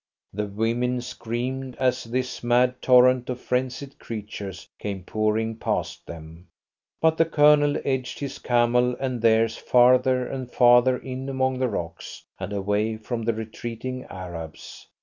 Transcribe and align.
The 0.33 0.47
women 0.47 0.99
screamed 1.01 1.75
as 1.75 2.05
this 2.05 2.43
mad 2.43 2.81
torrent 2.81 3.29
of 3.29 3.39
frenzied 3.39 3.99
creatures 3.99 4.67
came 4.79 5.03
pouring 5.03 5.57
past 5.57 6.07
them, 6.07 6.47
but 6.99 7.17
the 7.17 7.25
Colonel 7.25 7.79
edged 7.85 8.17
his 8.17 8.39
camel 8.39 8.95
and 8.99 9.21
theirs 9.21 9.57
farther 9.57 10.25
and 10.25 10.49
farther 10.51 10.97
in 10.97 11.29
among 11.29 11.59
the 11.59 11.69
rocks 11.69 12.23
and 12.39 12.51
away 12.51 12.97
from 12.97 13.21
the 13.21 13.33
retreating 13.35 14.05
Arabs. 14.05 14.87